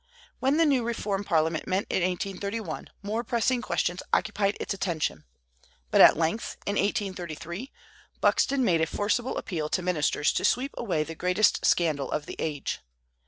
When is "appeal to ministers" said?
9.37-10.33